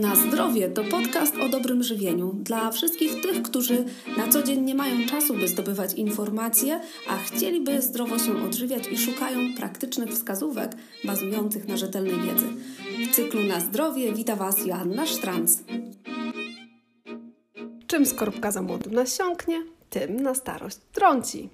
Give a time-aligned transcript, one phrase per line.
[0.00, 3.84] Na zdrowie to podcast o dobrym żywieniu dla wszystkich tych, którzy
[4.16, 8.98] na co dzień nie mają czasu, by zdobywać informacje, a chcieliby zdrowo się odżywiać i
[8.98, 10.72] szukają praktycznych wskazówek
[11.04, 12.46] bazujących na rzetelnej wiedzy.
[13.10, 15.58] W cyklu Na zdrowie wita Was Joanna Sztranc.
[17.86, 21.50] Czym skorupka za młodu nasiąknie, tym na starość trąci.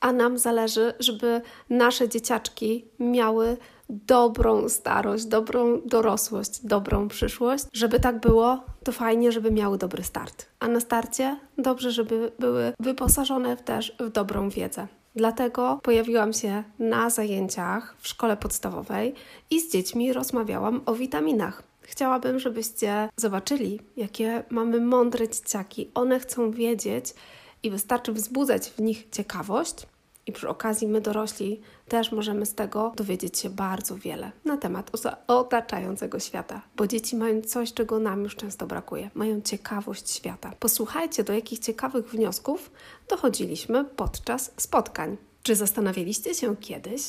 [0.00, 3.56] A nam zależy, żeby nasze dzieciaczki miały
[3.92, 7.64] dobrą starość, dobrą dorosłość, dobrą przyszłość.
[7.72, 10.46] Żeby tak było, to fajnie, żeby miały dobry start.
[10.60, 14.86] A na starcie dobrze, żeby były wyposażone też w dobrą wiedzę.
[15.14, 19.14] Dlatego pojawiłam się na zajęciach w szkole podstawowej
[19.50, 21.62] i z dziećmi rozmawiałam o witaminach.
[21.80, 25.90] Chciałabym, żebyście zobaczyli, jakie mamy mądre dzieciaki.
[25.94, 27.14] One chcą wiedzieć
[27.62, 29.86] i wystarczy wzbudzać w nich ciekawość,
[30.26, 31.60] i przy okazji my dorośli
[31.92, 34.90] też możemy z tego dowiedzieć się bardzo wiele na temat
[35.26, 39.10] otaczającego świata, bo dzieci mają coś, czego nam już często brakuje.
[39.14, 40.52] Mają ciekawość świata.
[40.60, 42.70] Posłuchajcie, do jakich ciekawych wniosków
[43.08, 45.16] dochodziliśmy podczas spotkań.
[45.42, 47.02] Czy zastanawialiście się kiedyś,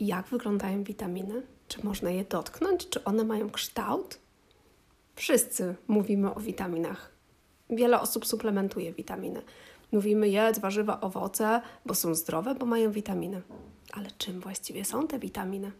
[0.00, 1.42] jak wyglądają witaminy?
[1.68, 2.88] Czy można je dotknąć?
[2.88, 4.18] Czy one mają kształt?
[5.16, 7.10] Wszyscy mówimy o witaminach.
[7.70, 9.42] Wiele osób suplementuje witaminy.
[9.92, 13.42] Mówimy jedz warzywa, owoce, bo są zdrowe, bo mają witaminy.
[13.96, 15.72] Ale czym właściwie są te witaminy?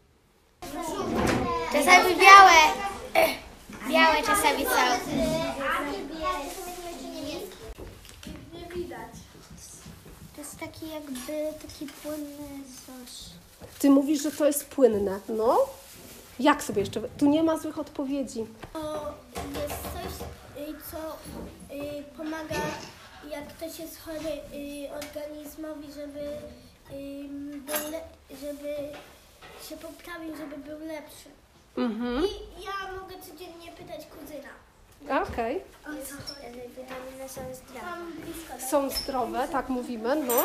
[1.73, 2.53] Czasami białe.
[3.91, 4.71] Białe czasami są.
[8.53, 9.13] Nie widać.
[10.35, 12.49] To jest taki jakby taki płynny
[12.87, 13.11] coś.
[13.79, 15.21] Ty mówisz, że to jest płynne.
[15.29, 15.59] No?
[16.41, 17.01] Jak sobie jeszcze?
[17.01, 18.47] Tu nie ma złych odpowiedzi.
[18.73, 20.27] To jest coś,
[20.69, 20.99] y, co
[21.75, 22.61] y, pomaga,
[23.31, 26.21] jak ktoś jest chory y, organizmowi, żeby,
[27.67, 28.75] był le- żeby
[29.69, 31.29] się poprawił, żeby był lepszy.
[31.77, 32.25] Mhm.
[32.25, 34.49] I ja mogę codziennie pytać kuzyna.
[35.23, 35.61] Okej.
[36.77, 38.69] Witaminy są zdrowe.
[38.71, 40.43] Są zdrowe, tak mówimy, no.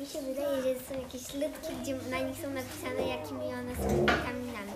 [0.00, 4.00] Mi się wydaje, że są jakieś ludki, gdzie na nich są napisane, jakimi one są
[4.00, 4.72] witaminami.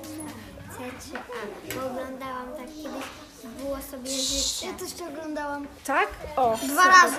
[0.70, 1.74] C czy A.
[1.74, 3.04] Bo oglądałam tak kiedyś,
[3.48, 4.66] było sobie życie.
[4.66, 5.66] Ja też to oglądałam.
[5.86, 6.08] Tak?
[6.36, 6.56] O.
[6.68, 7.16] Dwa razy.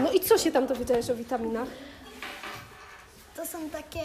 [0.00, 1.68] No i co się tam dowiedziałeś o witaminach?
[3.36, 4.00] To są takie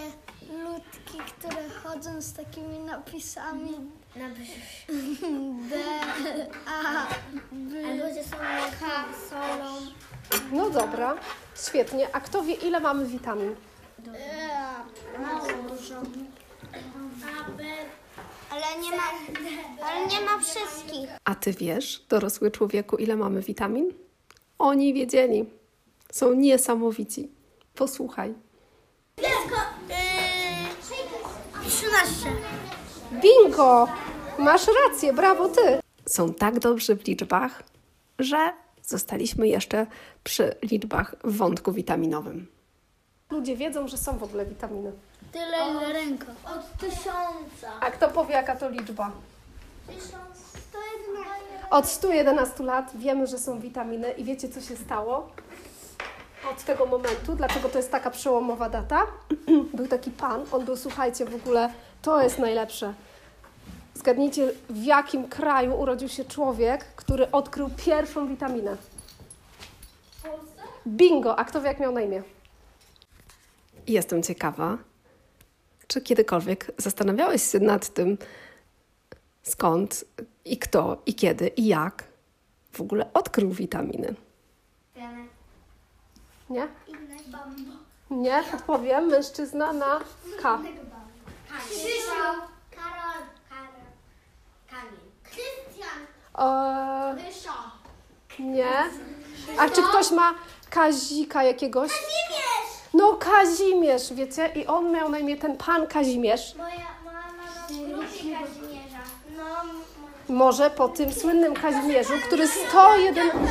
[0.64, 3.72] ludki, które chodzą z takimi napisami
[4.16, 4.90] Na brzuch.
[5.70, 5.76] D,
[6.68, 7.08] A,
[7.52, 8.38] B, Albo że są
[8.80, 8.86] K,
[9.30, 9.74] solą.
[10.52, 11.16] No dobra,
[11.68, 12.08] świetnie.
[12.16, 13.56] A kto wie, ile mamy witamin?
[14.16, 15.96] E, mało dużo.
[15.98, 17.64] A, B,
[18.50, 19.04] ale nie ma,
[19.88, 21.10] ale nie ma wszystkich.
[21.26, 23.94] A ty wiesz, dorosły człowieku, ile mamy witamin?
[24.60, 25.46] Oni wiedzieli.
[26.12, 27.32] Są niesamowici.
[27.76, 28.34] Posłuchaj.
[29.18, 29.26] Yy,
[31.68, 32.30] 13.
[33.22, 33.88] Bingo!
[34.40, 35.80] Masz rację, brawo ty!
[36.06, 37.64] Są tak dobrzy w liczbach,
[38.20, 38.54] że
[38.84, 39.88] zostaliśmy jeszcze
[40.24, 42.48] przy liczbach w wątku witaminowym.
[43.32, 44.92] Ludzie wiedzą, że są w ogóle witaminy.
[45.32, 46.26] Tyle, ile ręka.
[46.46, 47.80] Od tysiąca.
[47.82, 49.12] A kto powie, jaka to liczba?
[49.88, 50.12] Tysiąc,
[50.72, 55.32] to jest Od 111 lat wiemy, że są witaminy i wiecie, co się stało
[56.52, 59.02] od tego momentu, dlaczego to jest taka przełomowa data?
[59.74, 62.94] był taki pan, on był, słuchajcie, w ogóle, to jest najlepsze.
[63.94, 68.78] Zgadnijcie, w jakim kraju urodził się człowiek, który odkrył pierwszą witaminę?
[70.88, 71.40] Bingo!
[71.40, 72.24] A kto wie, jak miał na imię?
[73.88, 74.78] Jestem ciekawa,
[75.88, 78.18] czy kiedykolwiek zastanawiałeś się nad tym,
[79.44, 80.06] skąd
[80.46, 82.04] i kto i kiedy i jak
[82.72, 84.16] w ogóle odkrył witaminy?
[86.50, 86.68] Nie?
[88.12, 89.08] Nie, odpowiem.
[89.08, 90.00] Mężczyzna na
[90.42, 90.60] K.
[91.60, 92.10] Krzysiu.
[92.72, 93.22] Karol.
[93.50, 93.70] Karol.
[94.70, 95.00] Kamil.
[95.24, 96.00] Krystian.
[98.40, 98.90] Nie.
[99.60, 100.34] A czy ktoś ma
[100.70, 101.92] Kazika jakiegoś?
[101.92, 102.77] Kazimierz.
[102.98, 104.50] No Kazimierz, wiecie?
[104.56, 106.56] I on miał na imię ten pan Kazimierz.
[106.56, 106.76] Moja
[107.06, 109.04] mama ma grupie Kazimierza.
[109.38, 113.16] No, Może po tym słynnym Kazimierzu, który 101...
[113.30, 113.50] Kazimierzu,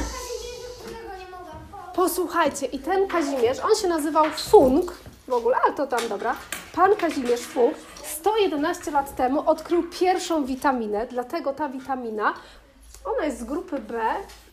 [0.85, 2.03] którego nie mogłam po...
[2.03, 4.93] Posłuchajcie, i ten Kazimierz, on się nazywał Funk
[5.29, 6.37] w ogóle, ale to tam dobra.
[6.73, 7.75] Pan Kazimierz Funk
[8.05, 12.35] 111 lat temu odkrył pierwszą witaminę, dlatego ta witamina,
[13.05, 14.01] ona jest z grupy B.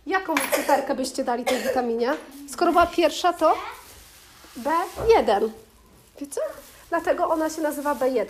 [0.06, 2.13] Jaką cyferkę byście dali tej witaminie?
[2.50, 3.53] Skoro była pierwsza, to
[4.57, 5.50] B1.
[6.19, 6.41] Wiecie?
[6.89, 8.25] Dlatego ona się nazywa B1.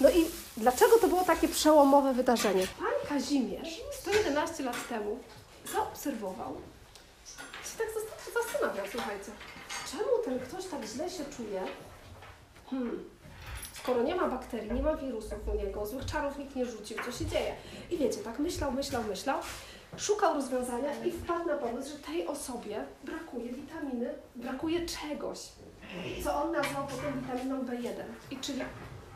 [0.00, 0.26] No i
[0.56, 2.66] dlaczego to było takie przełomowe wydarzenie?
[2.78, 5.18] Pan Kazimierz 111 lat temu
[5.72, 6.56] zaobserwował,
[7.64, 9.30] się tak zast- zastanawiam, słuchajcie,
[9.90, 11.62] czemu ten ktoś tak źle się czuje?
[12.70, 13.04] Hmm.
[13.82, 17.12] skoro nie ma bakterii, nie ma wirusów u niego, złych czarów nikt nie rzucił, co
[17.12, 17.54] się dzieje?
[17.90, 19.38] I wiecie, tak myślał, myślał, myślał,
[19.96, 25.38] szukał rozwiązania i wpadł na pomysł, że tej osobie brakuje witaminy, brakuje czegoś,
[26.24, 28.02] co on nazwał potem witaminą B1.
[28.30, 28.60] I czyli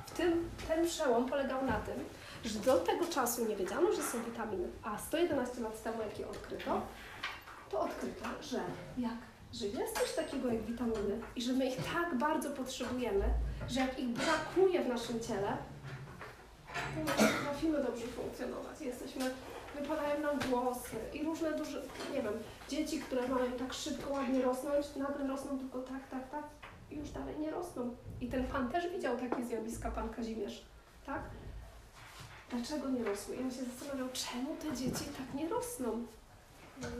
[0.06, 2.04] w tym, ten przełom polegał na tym,
[2.44, 6.28] że do tego czasu nie wiedziano, że są witaminy, a 111 lat temu, jak je
[6.28, 6.82] odkryto,
[7.70, 8.60] to odkryto, że
[8.98, 9.16] jak,
[9.52, 13.24] że jest coś takiego jak witaminy i że my ich tak bardzo potrzebujemy,
[13.68, 15.56] że jak ich brakuje w naszym ciele,
[16.94, 18.80] to nie potrafimy dobrze funkcjonować.
[18.80, 19.30] Jesteśmy,
[19.80, 21.82] wypadają nam włosy i różne duże,
[22.14, 22.32] nie wiem,
[22.68, 26.44] dzieci, które mają tak szybko, ładnie rosnąć, nagle rosną tylko tak, tak, tak
[26.90, 27.96] i już dalej nie rosną.
[28.20, 30.64] I ten pan też widział takie zjawiska, pan Kazimierz,
[31.06, 31.22] tak?
[32.50, 33.36] Dlaczego nie rosły?
[33.36, 36.06] I on się zastanawiał, czemu te dzieci tak nie rosną?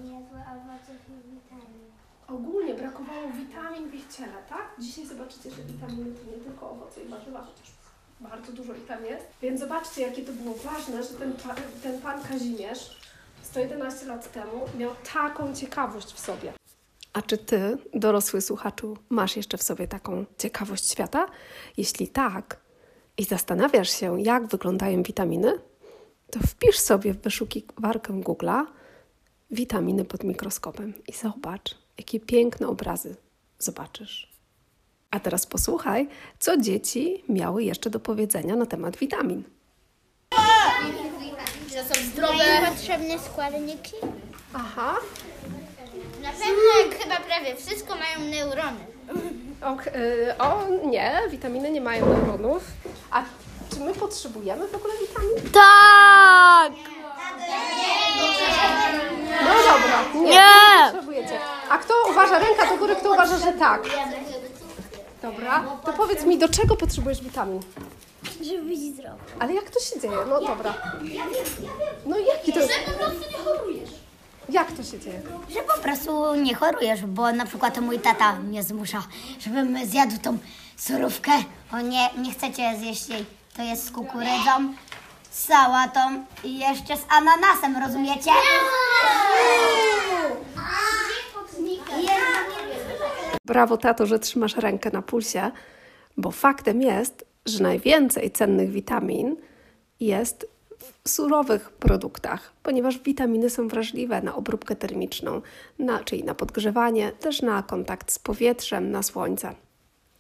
[0.03, 1.87] Niezłe owoców i witamin.
[2.29, 4.77] Ogólnie brakowało witamin w ich ciele, tak?
[4.79, 7.73] Dzisiaj zobaczycie, że witaminy to nie tylko owoce i warzywa, chociaż
[8.21, 9.25] bardzo dużo ich tam jest.
[9.43, 13.01] Więc zobaczcie, jakie to było ważne, że ten, pa, ten pan Kazimierz
[13.43, 16.53] 111 lat temu miał taką ciekawość w sobie.
[17.13, 21.27] A czy ty, dorosły słuchaczu, masz jeszcze w sobie taką ciekawość świata?
[21.77, 22.61] Jeśli tak
[23.19, 25.59] i zastanawiasz się, jak wyglądają witaminy,
[26.31, 28.65] to wpisz sobie w wyszukiwarkę Google'a
[29.51, 33.17] witaminy pod mikroskopem i zobacz, jakie piękne obrazy
[33.59, 34.36] zobaczysz.
[35.17, 36.09] A teraz posłuchaj,
[36.39, 39.43] co dzieci miały jeszcze do powiedzenia na temat witamin.
[42.21, 43.95] Mają potrzebne składniki?
[44.55, 44.97] Aha,
[46.23, 48.81] Na pewno chyba prawie wszystko mają neurony.
[49.65, 52.65] o, y, o nie, witaminy nie mają neuronów.
[53.11, 53.23] A
[53.75, 55.53] czy my potrzebujemy w ogóle witamin?
[55.53, 56.73] Tak!
[59.45, 61.39] No dobra, nie, nie potrzebujecie.
[61.71, 63.83] A kto uważa, ręka do góry, kto uważa, że tak?
[65.27, 67.61] Dobra, to powiedz mi, do czego potrzebujesz witamin?
[68.41, 69.19] Żeby być zdrowy.
[69.39, 70.17] Ale jak to się dzieje?
[70.29, 70.75] No dobra.
[72.07, 72.73] No jaki to jest?
[74.49, 75.23] Jak to się dzieje?
[75.51, 79.03] Że po prostu nie chorujesz, bo na przykład mój tata mnie zmusza,
[79.41, 80.39] żebym zjadł tą
[80.77, 81.33] surówkę.
[81.73, 83.27] O nie, nie chcecie zjeść jej.
[83.57, 84.75] To jest z kukurydzą,
[85.31, 86.01] z sałatą
[86.45, 88.31] i jeszcze z ananasem, rozumiecie?
[93.47, 95.51] Brawo, tato, że trzymasz rękę na pulsie,
[96.17, 99.37] bo faktem jest, że najwięcej cennych witamin
[100.01, 100.47] jest
[101.05, 105.43] w surowych produktach, ponieważ witaminy są wrażliwe na obróbkę termiczną,
[105.79, 109.55] na, czyli na podgrzewanie, też na kontakt z powietrzem, na słońce.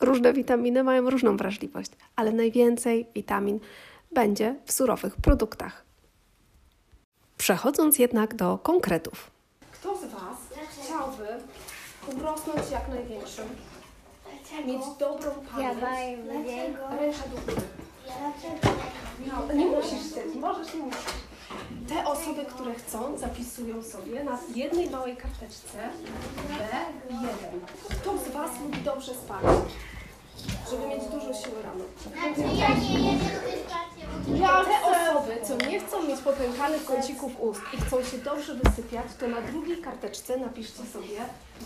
[0.00, 3.60] Różne witaminy mają różną wrażliwość, ale najwięcej witamin
[4.12, 5.84] będzie w surowych produktach.
[7.38, 9.30] Przechodząc jednak do konkretów.
[9.72, 10.38] Kto z Was
[10.70, 11.26] chciałby
[12.08, 13.48] urosnąć jak największym?
[14.66, 15.80] Mieć dobrą pamięć?
[17.00, 17.66] Ręka do góry.
[19.26, 21.00] No, nie musisz chcieć, możesz, nie musisz.
[21.88, 25.78] Te osoby, które chcą, zapisują sobie na jednej małej karteczce
[26.48, 27.60] B1.
[28.00, 29.42] Kto z Was lubi dobrze spać?
[30.70, 31.84] Żeby mieć dużo siły rano.
[34.26, 39.26] Te osoby, co nie chcą mieć popękanych kącików ust i chcą się dobrze wysypiać, to
[39.28, 41.20] na drugiej karteczce napiszcie sobie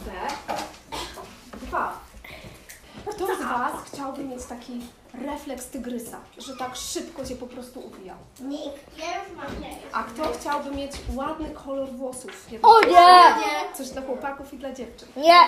[0.04, 1.88] B2.
[3.06, 4.80] Kto z Was chciałby mieć taki
[5.26, 8.14] refleks tygrysa, że tak szybko się po prostu uwija?
[9.92, 12.46] A kto chciałby mieć ładny kolor włosów?
[12.62, 13.34] O nie!
[13.76, 15.08] Coś dla chłopaków i dla dziewczyn.
[15.16, 15.40] Nie.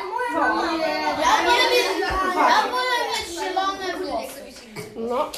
[4.97, 5.31] No.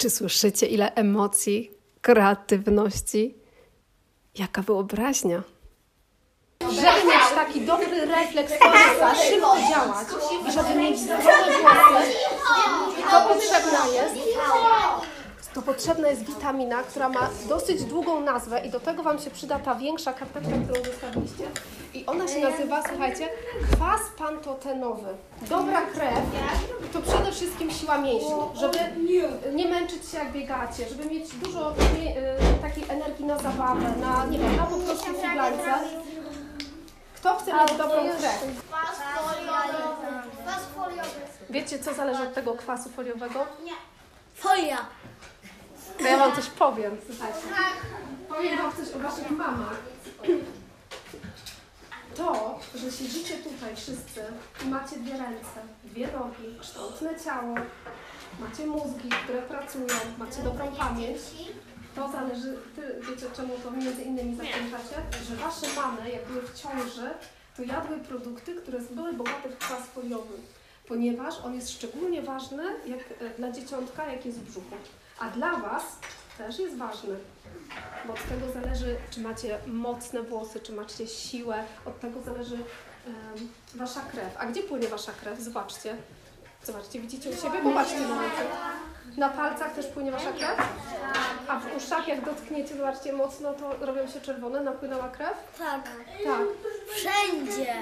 [0.00, 3.34] Czy słyszycie, ile emocji, kreatywności?
[4.38, 5.42] Jaka wyobraźnia?
[6.60, 10.08] Żeby mieć taki dobry refleks tygrysa, szybko działać
[10.48, 11.22] i żeby mieć zdrowe
[11.62, 12.12] włosy,
[13.10, 14.14] to potrzebna jest
[15.60, 19.58] to potrzebna jest witamina, która ma dosyć długą nazwę i do tego Wam się przyda
[19.58, 21.44] ta większa karteczka, którą zostawiliście.
[21.94, 23.28] I ona się nazywa, słuchajcie,
[23.72, 25.08] kwas pantotenowy.
[25.48, 26.18] Dobra krew
[26.92, 28.78] to przede wszystkim siła mięśni, żeby
[29.52, 31.74] nie męczyć się jak biegacie, żeby mieć dużo y,
[32.62, 35.74] takiej energii na zabawę, na, nie wiem, na po prostu figlańce.
[37.16, 38.44] Kto chce mieć dobrą krew?
[41.50, 43.46] Wiecie, co zależy od tego kwasu foliowego?
[44.34, 44.76] Folia.
[46.10, 47.38] Ja wam coś powiem, słuchajcie.
[48.28, 49.76] Powiem wam coś o waszych mamach.
[52.16, 54.20] To, że siedzicie tutaj wszyscy
[54.64, 57.54] i macie dwie ręce, dwie nogi, kształtne ciało,
[58.40, 59.86] macie mózgi, które pracują,
[60.18, 61.18] macie dobrą pamięć,
[61.94, 64.96] to zależy, ty wiecie czemu to między innymi zakończacie,
[65.28, 67.10] że wasze mamy, jak były w ciąży,
[67.56, 70.34] to jadły produkty, które były bogate w kwas foliowy.
[70.88, 74.76] ponieważ on jest szczególnie ważny jak, e, dla dzieciątka, jak jest w brzuchu.
[75.20, 75.82] A dla Was
[76.38, 77.16] też jest ważny,
[78.06, 82.54] bo od tego zależy, czy macie mocne włosy, czy macie siłę, od tego zależy
[83.06, 84.36] em, Wasza krew.
[84.38, 85.40] A gdzie płynie Wasza krew?
[85.40, 85.96] Zobaczcie.
[86.64, 87.58] Zobaczcie, widzicie u siebie?
[87.62, 88.42] Popatrzcie na ręce.
[89.16, 90.58] Na palcach też płynie Wasza krew?
[91.48, 95.34] A w uszach jak dotkniecie, zobaczcie mocno, to robią się czerwone, napłynęła krew?
[95.58, 95.82] Tak.
[96.24, 96.40] Tak.
[96.94, 97.74] Wszędzie.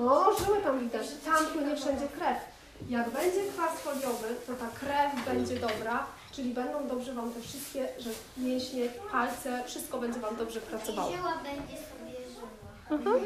[0.00, 1.06] O, żyły tam widać.
[1.24, 2.53] Tam płynie wszędzie krew.
[2.88, 7.88] Jak będzie kwas foliowy, to ta krew będzie dobra, czyli będą dobrze Wam te wszystkie,
[7.98, 11.12] że mięśnie, palce, wszystko będzie Wam dobrze pracowało.
[11.16, 13.18] Żyła będzie sobie żyła.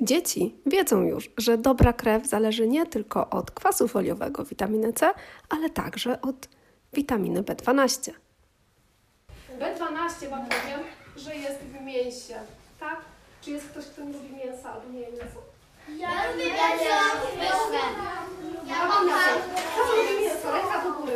[0.00, 5.14] Dzieci wiedzą już, że dobra krew zależy nie tylko od kwasu foliowego, witaminy C,
[5.48, 6.48] ale także od
[6.92, 8.12] witaminy B12.
[9.58, 10.80] B12 Wam powiem,
[11.16, 12.34] że jest w mięsie,
[12.80, 13.00] tak?
[13.42, 15.38] Czy jest ktoś, kto nie lubi mięsa albo nie je mięsa?
[15.96, 16.44] Ja lubię
[20.20, 20.52] mięso.
[20.52, 21.12] Ręka do góry.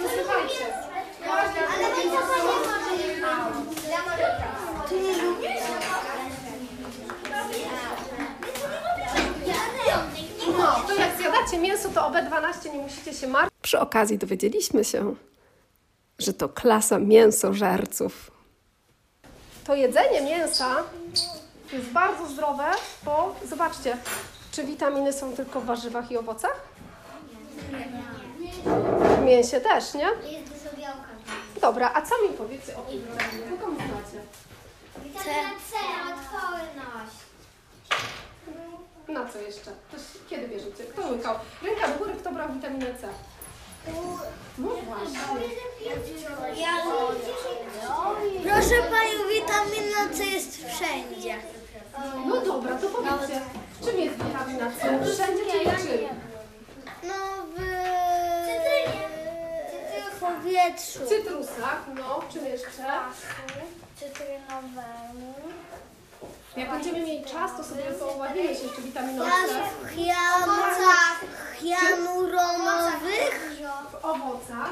[0.00, 0.64] No, słuchajcie.
[1.30, 1.52] Ale
[1.90, 3.38] to nie może.
[4.88, 5.48] Ty nie lubisz?
[10.58, 13.62] No, to jak zjadacie mięso, to o B12 nie musicie się martwić.
[13.62, 15.14] Przy okazji dowiedzieliśmy się,
[16.18, 18.30] że to klasa mięsożerców.
[19.64, 20.76] To jedzenie mięsa
[21.72, 22.64] jest bardzo zdrowe,
[23.02, 23.96] bo zobaczcie,
[24.52, 26.60] czy witaminy są tylko w warzywach i owocach?
[29.18, 30.08] W mięsie też, nie?
[30.30, 31.08] Jest dużo białka.
[31.60, 33.58] Dobra, a co mi powiecie o witaminie?
[33.60, 34.20] Kogo znacie?
[35.04, 35.76] Witamina C,
[36.12, 37.16] odporność.
[39.08, 39.70] Na co jeszcze?
[39.88, 40.84] Ktoś, kiedy bierzecie?
[40.84, 41.34] Kto łykał?
[41.62, 43.08] Ręka do góry, kto brał witaminę C?
[44.58, 45.18] No właśnie.
[48.42, 51.34] Proszę Panią, witamina C jest wszędzie.
[52.26, 53.40] No dobra, to powiedzcie,
[53.84, 54.98] czym jest witamina C?
[55.14, 56.08] Wszędzie czy nie czym?
[57.02, 57.14] No
[57.54, 57.58] w...
[60.16, 60.98] w powietrzu.
[61.04, 62.84] W cytrusach, no, czym jeszcze?
[63.96, 65.34] Cytrynowemu.
[66.56, 69.30] Jak będziemy mieli czas, to sobie poładnimy się jeszcze witaminą C.
[71.56, 73.58] Hianuronowych.
[73.92, 74.70] W owocach.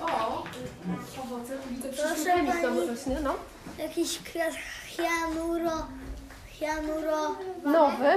[0.00, 0.44] O,
[1.22, 2.86] owoce, tu widzę przyszły chemik pani.
[2.86, 3.34] rośnie, no.
[3.78, 4.54] Jakiś kres
[5.00, 5.86] hianuro...
[6.46, 7.36] Hianuro...
[7.64, 8.08] Nowy.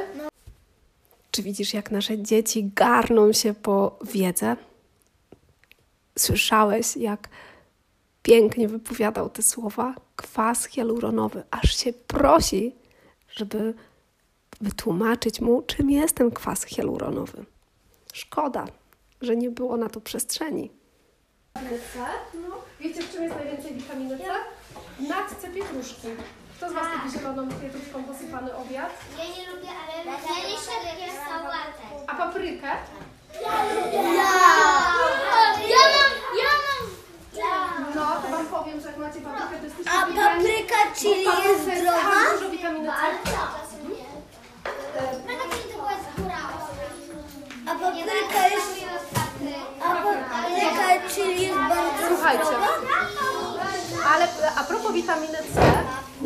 [1.32, 4.56] Czy widzisz, jak nasze dzieci garną się po wiedzę?
[6.20, 7.30] Słyszałeś, jak
[8.24, 9.96] pięknie wypowiadał te słowa?
[10.16, 11.44] Kwas hialuronowy.
[11.52, 12.76] Aż się prosi,
[13.32, 13.74] żeby
[14.62, 17.46] wytłumaczyć mu, czym jest ten kwas hialuronowy.
[18.14, 18.66] Szkoda,
[19.22, 20.72] że nie było na to przestrzeni.
[21.56, 21.62] No.
[22.80, 24.24] Wiecie, w czym jest najwięcej witaminy C?
[25.00, 26.08] W natce pietruszki.
[26.58, 28.92] Kto z Was lubi zieloną pietruszką posypany obiad?
[29.18, 30.12] Ja nie lubię, ale ja nie
[30.52, 31.84] lubię sałatę.
[32.08, 32.68] A paprykę?
[33.42, 33.52] Ja
[35.94, 36.12] mam...
[36.42, 36.82] Ja mam...
[37.96, 41.64] No, to Wam powiem, że jak macie paprykę, to jesteście A papryka, bo czyli jest
[41.64, 42.00] zdrowa?
[42.00, 42.94] tak dużo witaminy C.
[47.68, 48.84] A papryka jest...
[49.82, 52.44] A papryka, czyli jest bardzo Słuchajcie,
[54.14, 55.84] ale a propos witaminy C,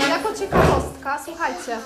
[0.10, 1.78] jako ciekawostka, słuchajcie,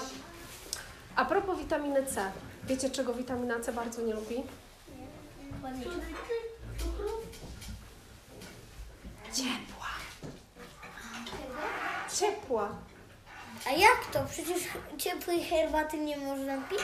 [1.16, 2.32] a propos witaminy C,
[2.64, 4.44] wiecie czego witamina C bardzo nie lubi?
[9.34, 9.88] Ciepła.
[12.20, 12.70] Ciepła.
[13.68, 14.20] A jak to?
[14.30, 14.64] Przecież
[14.98, 16.80] ciepłej herbaty nie można pić?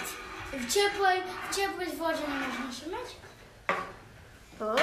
[0.53, 3.26] W ciepłej, w ciepłej wodzie nie można się myć?
[4.61, 4.75] O,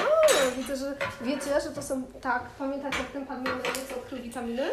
[0.57, 3.55] widzę, że wiecie, że to są, tak, pamiętacie jak ten pan miał
[3.89, 4.63] co odkrył witaminy?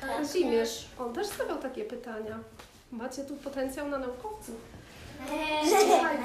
[0.00, 2.38] Kazimierz, on też stawiał takie pytania.
[2.92, 4.54] Macie tu potencjał na naukowców.
[5.68, 6.22] Słuchajcie,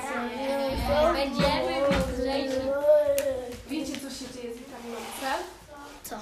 [1.13, 2.57] Będziemy mądrzejsi.
[3.69, 5.27] wiecie co się dzieje z witaminą C?
[6.03, 6.15] Co?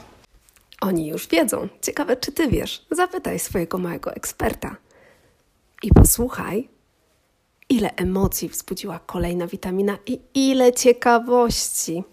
[0.81, 1.67] Oni już wiedzą.
[1.81, 2.85] Ciekawe, czy ty wiesz.
[2.91, 4.75] Zapytaj swojego małego eksperta.
[5.83, 6.69] I posłuchaj,
[7.69, 12.03] ile emocji wzbudziła kolejna witamina i ile ciekawości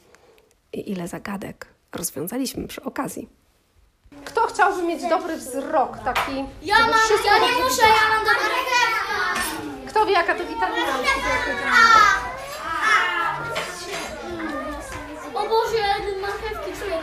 [0.72, 3.28] i ile zagadek rozwiązaliśmy przy okazji.
[4.24, 6.44] Kto chciałby mieć dobry wzrok, taki...
[6.62, 8.56] Ja mam, wszystko ja nie muszę, ja mam dobre
[9.88, 10.92] Kto wie, jaka to witamina?
[15.34, 15.82] O Boże,
[16.20, 17.02] marchewki czuję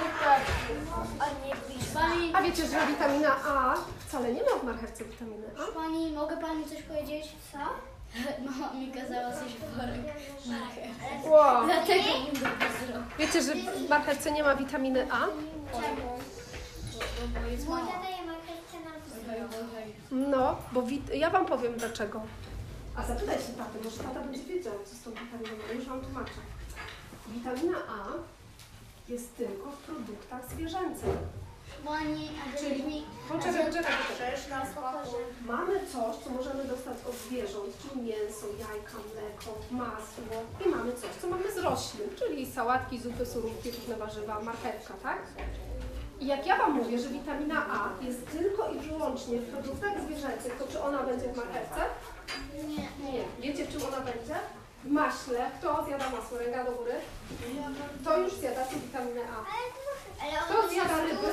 [2.33, 3.75] A wiecie, że witamina A
[4.07, 5.72] wcale nie ma w marchewce witaminy A?
[5.72, 7.25] pani, mogę pani coś powiedzieć?
[7.51, 7.92] Co?
[8.46, 10.01] Mama mi kazała coś worek
[10.46, 11.25] marchew.
[11.25, 11.65] Wow.
[11.65, 12.03] Dlatego.
[13.20, 15.25] Wiecie, że w marchewce nie ma witaminy A?
[15.27, 15.43] Mój
[17.88, 18.91] tata je marchewkę na
[20.12, 22.22] No, bo wit- ja Wam powiem dlaczego.
[22.96, 25.74] A zapytaj się taty, może tata będzie wiedział, co z tą witaminą A.
[25.74, 26.32] Już Wam tłumaczę.
[27.27, 28.08] Witamina A
[29.12, 31.10] jest tylko w produktach zwierzęcych.
[31.83, 34.31] Bo oni, a Czyli, poczekaj, poczekaj, poczekaj.
[35.45, 41.09] Mamy coś, co możemy dostać od zwierząt, czyli mięso, jajka, mleko, masło i mamy coś,
[41.21, 45.21] co mamy z roślin, czyli sałatki, zupy, surówki, różne warzywa, marchewka, tak?
[46.19, 50.57] I jak ja Wam mówię, że witamina A jest tylko i wyłącznie w produktach zwierzęcych,
[50.59, 51.81] to czy ona będzie w marchewce?
[52.67, 53.11] Nie.
[53.11, 53.23] Nie.
[53.39, 54.35] Wiecie, w czym ona będzie?
[54.83, 55.51] W maśle.
[55.59, 56.37] Kto zjada masło?
[56.37, 56.93] Ręka do góry.
[58.03, 59.43] To już zjada tę witaminę A.
[60.45, 61.27] Kto zjada ryby?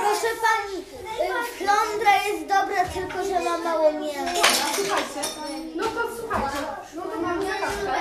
[0.00, 0.84] Proszę pani,
[1.58, 4.42] flądra jest dobra, tylko że ma mało mięsa.
[4.74, 5.20] Słuchajcie,
[5.76, 6.58] no to słuchajcie,
[6.94, 7.92] no to mam zagadkę.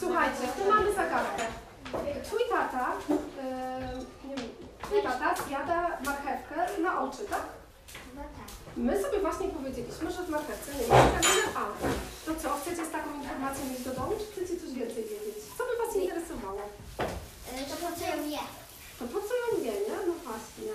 [0.00, 1.42] Słuchajcie, tu mamy zagadkę.
[2.24, 3.18] Twój tata, yy,
[4.28, 4.48] nie wiem,
[4.82, 7.59] twój tata zjada marchewkę na oczy, tak?
[8.80, 11.64] My sobie właśnie powiedzieliśmy, że w marchewce nie ma witaminy A.
[12.26, 15.36] To co, chcecie z taką informacją iść do domu, czy chcecie coś więcej wiedzieć?
[15.58, 16.62] Co by Was interesowało?
[17.70, 18.44] To po co ją je?
[18.98, 19.96] To po co ją je, nie?
[20.08, 20.72] No właśnie.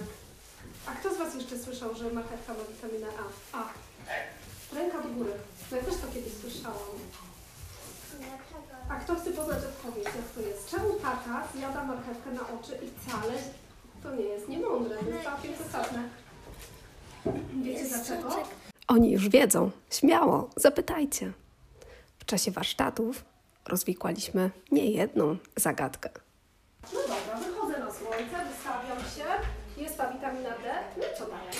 [0.88, 3.07] A kto z Was jeszcze słyszał, że marchewka ma witaminę
[3.53, 3.57] A?
[3.59, 3.63] A.
[4.75, 5.31] Ręka do góry.
[5.69, 6.95] To ja też to kiedyś słyszałam.
[8.89, 10.69] A kto chce poznać odpowiedź, jak to jest?
[10.71, 13.33] Czemu tata zjada marchewkę na oczy i wcale
[14.03, 16.09] to nie jest niemądre, to jest całkiem zasadne.
[17.63, 18.29] Wiecie dlaczego?
[18.88, 19.72] Oni już wiedzą.
[19.91, 21.32] Śmiało, zapytajcie.
[22.20, 23.25] W czasie warsztatów
[23.67, 26.10] rozwikłaliśmy niejedną zagadkę.
[26.94, 29.25] No dobra, wychodzę na słońce, wystawiam się,
[29.84, 31.55] jest ta witamina D, no i co dalej?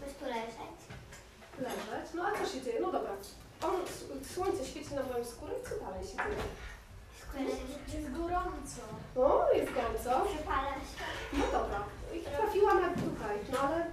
[0.00, 0.80] Bez tu leżeć.
[1.58, 2.80] Leżeć, no a co się dzieje?
[2.80, 3.10] No dobra,
[3.62, 3.74] on,
[4.34, 6.42] słońce świeci na moją skórę i co dalej się dzieje?
[7.94, 8.82] Jest gorąco.
[9.16, 10.26] No, jest gorąco.
[10.34, 11.04] Przepala się.
[11.32, 11.82] No dobra,
[12.14, 13.86] i trafiła na tutaj, no ale,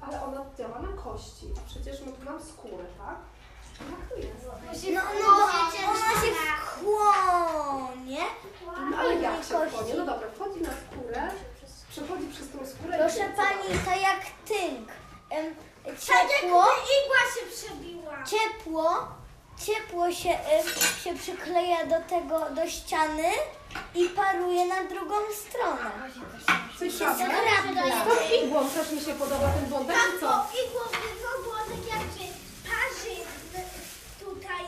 [0.00, 3.16] ale ona działa na kości, a przecież my tu mam skórę, tak?
[3.90, 4.44] Jak to jest?
[4.94, 5.28] No, no,
[5.90, 8.24] ona się wchłonie.
[8.90, 9.92] No ale jak się wchodzi?
[9.98, 11.30] No dobra, wchodzi na skórę,
[11.90, 14.88] przechodzi przez tą skórę i Proszę pani, to jak tynk.
[15.84, 16.64] Tak Ciepło,
[16.96, 18.24] igła się przebiła.
[18.24, 19.08] ciepło,
[19.64, 20.38] ciepło się,
[21.04, 23.28] się przykleja do tego, do ściany
[23.94, 25.90] i paruje na drugą stronę.
[26.78, 27.26] Coś skrapla.
[27.26, 30.46] Z tą igłą też mi się podoba ten wątek, czy co?
[30.66, 30.80] igłą
[31.44, 32.24] było tak jakby
[32.68, 33.14] parzy
[34.20, 34.64] tutaj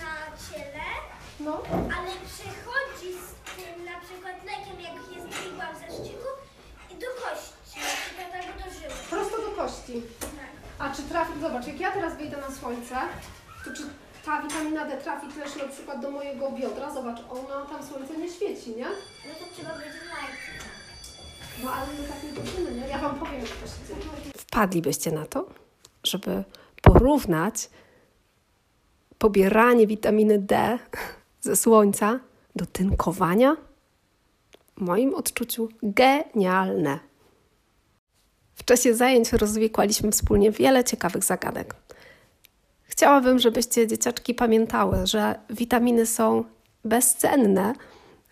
[0.00, 0.12] na
[0.46, 0.84] ciele,
[1.40, 1.62] No,
[1.96, 6.28] ale przechodzi z tym na przykład lekiem, jak jest igła w zaszczyku
[6.90, 8.94] i do kości, na przykład albo do żyły.
[9.10, 10.02] prosto do kości.
[10.78, 12.96] A czy trafi, zobacz, jak ja teraz wyjdę na słońce,
[13.64, 13.82] to czy
[14.24, 16.90] ta witamina D trafi też na przykład do mojego biodra?
[16.94, 18.88] Zobacz, ona tam słońce nie świeci, nie?
[19.28, 20.65] No to trzeba będzie light.
[21.64, 22.88] No ale my tak nie robimy, nie?
[22.88, 24.32] Ja Wam powiem, jak to się dzieje.
[24.36, 25.48] Wpadlibyście na to,
[26.04, 26.44] żeby
[26.82, 27.70] porównać
[29.18, 30.78] pobieranie witaminy D
[31.40, 32.20] ze słońca
[32.56, 33.56] do tynkowania?
[34.76, 36.98] W moim odczuciu genialne.
[38.54, 41.74] W czasie zajęć rozwikłaliśmy wspólnie wiele ciekawych zagadek.
[42.82, 46.44] Chciałabym, żebyście dzieciaczki pamiętały, że witaminy są
[46.84, 47.74] bezcenne,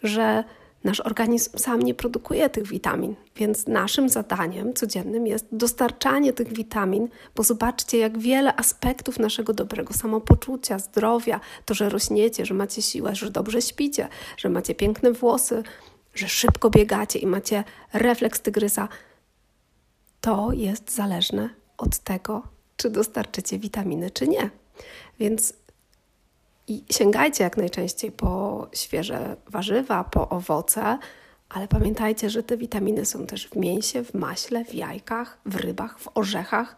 [0.02, 0.44] że
[0.85, 7.09] nasz organizm sam nie produkuje tych witamin, więc naszym zadaniem codziennym jest dostarczanie tych witamin,
[7.35, 13.14] bo zobaczcie, jak wiele aspektów naszego dobrego samopoczucia, zdrowia, to, że rośniecie, że macie siłę,
[13.14, 15.62] że dobrze śpicie, że macie piękne włosy,
[16.14, 18.88] że szybko biegacie i macie refleks tygrysa,
[20.20, 22.42] to jest zależne od tego,
[22.77, 24.51] czy dostarczycie witaminy, czy nie.
[25.18, 25.55] Więc
[26.68, 30.98] i sięgajcie jak najczęściej po świeże warzywa, po owoce,
[31.48, 35.98] ale pamiętajcie, że te witaminy są też w mięsie, w maśle, w jajkach, w rybach,
[35.98, 36.77] w orzechach.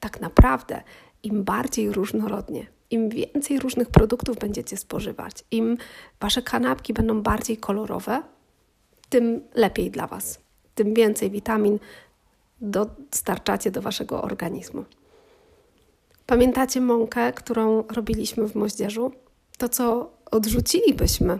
[0.00, 0.82] Tak naprawdę,
[1.22, 5.76] im bardziej różnorodnie, im więcej różnych produktów będziecie spożywać, im
[6.20, 8.22] wasze kanapki będą bardziej kolorowe,
[9.08, 10.40] tym lepiej dla Was.
[10.74, 11.78] Tym więcej witamin
[12.60, 14.84] dostarczacie do waszego organizmu.
[16.26, 19.12] Pamiętacie mąkę, którą robiliśmy w moździerzu?
[19.58, 21.38] To, co odrzucilibyśmy,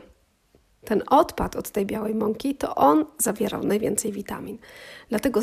[0.85, 4.59] ten odpad od tej białej mąki, to on zawierał najwięcej witamin.
[5.09, 5.41] Dlatego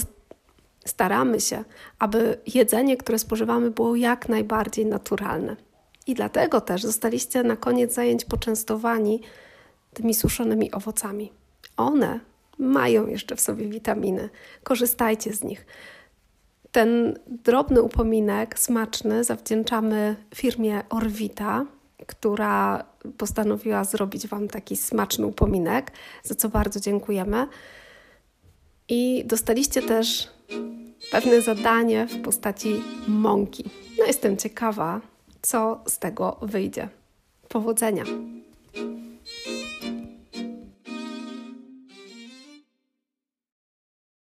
[0.85, 1.63] staramy się,
[1.99, 5.55] aby jedzenie, które spożywamy, było jak najbardziej naturalne.
[6.07, 9.21] I dlatego też zostaliście na koniec zajęć poczęstowani
[9.93, 11.31] tymi suszonymi owocami.
[11.77, 12.19] One
[12.59, 14.29] mają jeszcze w sobie witaminy.
[14.63, 15.65] Korzystajcie z nich.
[16.71, 21.65] Ten drobny upominek, smaczny, zawdzięczamy firmie Orwita,
[22.07, 22.83] która
[23.17, 25.91] postanowiła zrobić Wam taki smaczny upominek,
[26.23, 27.47] za co bardzo dziękujemy.
[28.89, 30.27] I dostaliście też
[31.11, 33.63] pewne zadanie w postaci mąki.
[33.99, 35.01] No, jestem ciekawa,
[35.41, 36.89] co z tego wyjdzie.
[37.49, 38.03] Powodzenia!